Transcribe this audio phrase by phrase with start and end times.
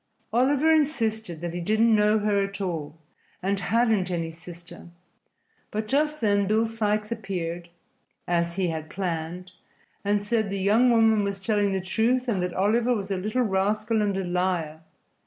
[0.33, 2.97] Oliver insisted that he didn't know her at all
[3.43, 4.87] and hadn't any sister,
[5.69, 7.69] but just then Bill Sikes appeared
[8.27, 9.51] (as he had planned)
[10.03, 13.43] and said the young woman was telling the truth and that Oliver was a little
[13.43, 14.81] rascal and a liar.